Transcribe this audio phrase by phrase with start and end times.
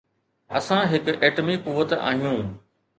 [0.57, 2.45] اسان هڪ ايٽمي قوت آهيون.